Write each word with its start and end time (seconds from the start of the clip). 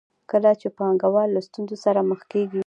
کله 0.31 0.51
چې 0.61 0.67
پانګوال 0.77 1.29
له 1.35 1.41
ستونزو 1.47 1.75
سره 1.85 1.99
مخ 2.09 2.21
کېږي 2.31 2.59